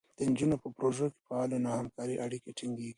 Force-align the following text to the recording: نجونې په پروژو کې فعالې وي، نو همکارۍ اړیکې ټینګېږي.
نجونې 0.29 0.57
په 0.63 0.67
پروژو 0.75 1.05
کې 1.13 1.21
فعالې 1.27 1.55
وي، 1.57 1.63
نو 1.65 1.69
همکارۍ 1.79 2.15
اړیکې 2.25 2.51
ټینګېږي. 2.57 2.89